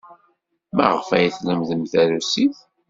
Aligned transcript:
Maɣef 0.75 1.07
ay 1.15 1.27
tlemdem 1.35 1.83
tarusit? 1.91 2.57